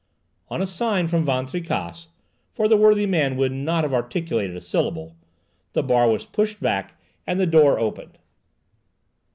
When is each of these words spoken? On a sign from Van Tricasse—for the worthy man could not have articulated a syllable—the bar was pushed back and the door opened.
On 0.49 0.63
a 0.63 0.65
sign 0.65 1.07
from 1.07 1.25
Van 1.25 1.45
Tricasse—for 1.45 2.67
the 2.67 2.75
worthy 2.75 3.05
man 3.05 3.35
could 3.37 3.51
not 3.51 3.83
have 3.83 3.93
articulated 3.93 4.57
a 4.57 4.61
syllable—the 4.61 5.83
bar 5.83 6.09
was 6.09 6.25
pushed 6.25 6.59
back 6.59 6.99
and 7.27 7.39
the 7.39 7.45
door 7.45 7.77
opened. 7.77 8.17